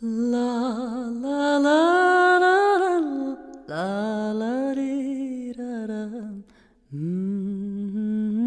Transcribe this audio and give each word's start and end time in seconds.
La 0.00 1.10
la 1.10 1.58
la 1.58 2.38
la 2.38 2.38
la 2.38 3.02
la 3.66 4.32
la 4.32 4.72
di, 4.72 5.52
da 5.58 5.86
da. 5.90 6.04
Mm-hmm. 6.94 8.38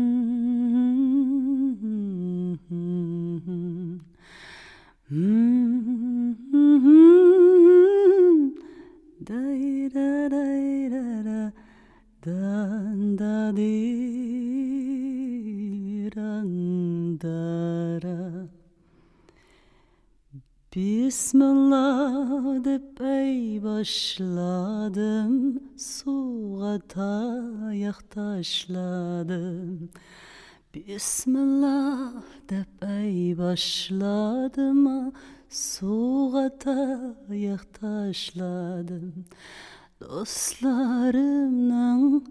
Mm-hmm. 5.12 7.02
Da 9.28 9.44
da 9.92 10.32
da 10.32 10.48
da 10.88 11.04
da 11.28 11.52
da 12.24 12.40
da 13.20 13.52
di 13.52 13.76
dan 16.16 17.18
da 17.20 18.00
da. 18.00 18.61
Bismillah 20.76 22.64
deyip 22.64 23.02
ey 23.02 23.64
başladım 23.64 25.60
Suğa 25.78 26.80
tayak 26.80 28.12
taşladım. 28.12 29.90
Bismillah 30.74 32.14
deyip 32.50 32.84
ey 32.84 33.38
başladım 33.38 35.14
Suğa 35.50 36.58
tayak 36.58 37.74
taşladım. 37.74 39.26
Dostlarımın 40.02 42.26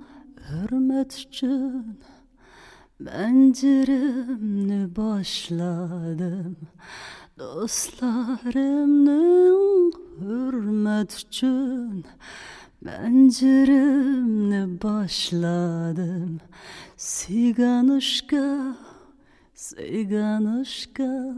hürmet 0.51 1.15
için 1.15 1.99
Benceremni 3.01 4.97
başladım. 4.97 6.57
Dostlarımın 7.39 9.21
hürmet 10.21 11.13
üçün 11.13 12.05
Penceremni 12.85 14.83
başladım. 14.83 16.41
Siganışka, 16.97 18.77
siganışka 19.55 21.35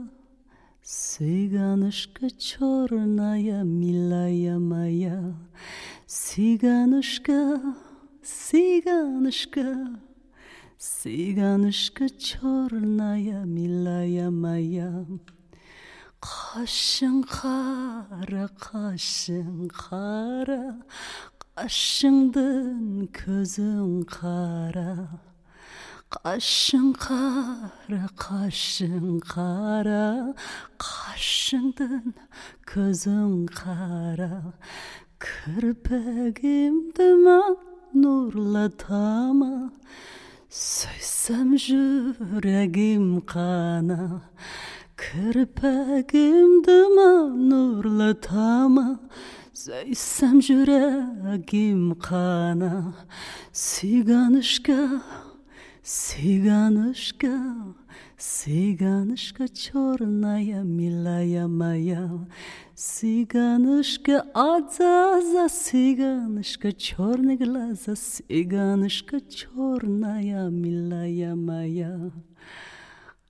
Siganışka 0.83 2.31
çornaya 2.31 3.65
milaya 3.65 4.59
maya 4.59 5.23
Siganışka, 6.07 7.63
siganışka 8.23 9.91
Siganışka 10.79 12.09
çornaya 12.09 13.45
milaya 13.45 14.31
maya 14.31 14.93
Kaşın 16.23 17.23
kara, 17.23 18.49
kaşın 18.61 19.69
kara. 19.69 20.77
Kaşındın 21.57 23.07
közün 23.07 24.03
kara. 24.03 24.97
Kaşın 26.11 26.93
kara, 26.93 28.07
kaşın 28.17 29.21
kara. 29.21 30.35
Kaşındın 30.79 32.15
közün 32.67 33.47
kara. 33.47 34.43
Kırpegimdime 35.19 37.41
nurlatama. 37.95 39.73
Söysem 40.49 41.53
yüreğim 41.53 43.27
kana 43.27 44.23
Kırpegimdime 45.13 47.11
nurlatama. 47.49 49.01
Söysem 49.53 50.41
yüreğim 50.49 51.99
kana. 51.99 52.95
Siganışka, 53.53 55.03
siganışka 55.83 57.57
Siganışka 58.19 59.49
çornaya 59.49 60.65
milaya 60.65 61.49
maya 61.49 62.09
Siganışka 62.75 64.27
azaza 64.35 65.49
Siganışka 65.49 66.73
çorny 66.73 67.39
glaza 67.39 67.97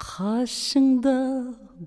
Kaşında 0.02 1.44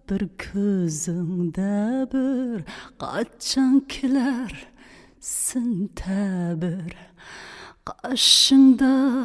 bir 0.09 0.29
közüngde 0.37 2.07
bir 2.13 2.63
Kaçan 2.99 3.79
kiler 3.79 4.67
sintabir 5.19 6.97
Kaşında 7.85 9.19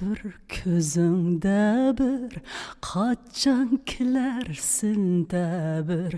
bir 0.00 0.20
közüngde 0.48 1.94
bir 1.98 2.38
Kaçan 2.80 3.80
kiler 3.86 4.58
sintabir 4.60 6.16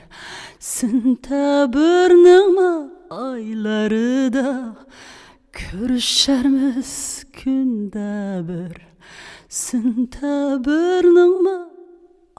Sintabirningmi 0.59 2.91
ayları 3.11 4.33
da 4.33 4.77
Körüşermiz 5.53 7.27
günde 7.45 8.43
bir. 8.49 8.89
Sintabirningmi 9.49 11.78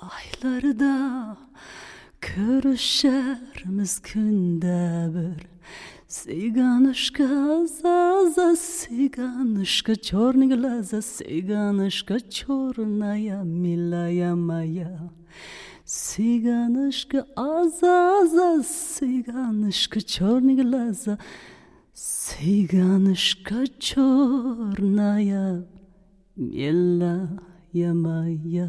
aylarda 0.01 1.37
Körüşermiz 2.21 4.01
günde 4.13 5.09
bir. 5.13 5.49
Siganışka 6.07 7.27
zaza 7.65 8.55
Siganışka 8.55 9.95
çorny 9.95 10.49
glaza 10.49 11.01
Siganışka 11.01 12.19
çornaya 12.29 13.43
milaya 13.43 14.35
maya 14.35 14.99
Siganışka 15.85 17.25
azaza 17.35 18.63
Siganışka 18.63 20.01
çorny 20.01 20.55
glaza 20.55 21.17
Siganışka 21.93 23.65
çornaya 23.79 25.59
milaya 26.37 27.27
maya 27.73 28.65